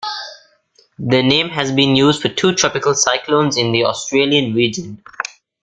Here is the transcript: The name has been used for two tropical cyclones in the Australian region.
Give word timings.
The 0.97 1.21
name 1.21 1.49
has 1.49 1.71
been 1.71 1.95
used 1.95 2.23
for 2.23 2.29
two 2.29 2.55
tropical 2.55 2.95
cyclones 2.95 3.55
in 3.55 3.71
the 3.71 3.85
Australian 3.85 4.55
region. 4.55 5.03